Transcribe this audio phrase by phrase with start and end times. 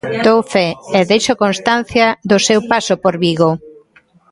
[0.25, 3.51] Dou fe e deixo constancia do seu paso por Vigo.